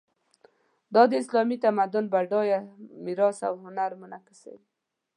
دا 0.93 1.03
د 1.11 1.13
اسلامي 1.21 1.57
تمدن 1.65 2.05
بډایه 2.13 2.59
میراث 3.03 3.37
او 3.47 3.53
هنر 3.63 3.91
منعکسوي. 4.01 4.63